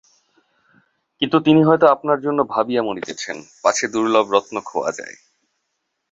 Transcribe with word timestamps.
কিন্তু 1.21 1.37
তিনি 1.39 1.61
হয়তো 1.63 1.85
আপনার 1.87 2.17
জন্য 2.21 2.39
ভাবিয়া 2.43 2.81
মরিতেছেন, 2.83 3.37
পাছে 3.63 3.85
দুর্লভ 3.87 4.25
রত্ন 4.31 4.55
খোওয়া 4.59 4.91
যায়। 4.91 5.15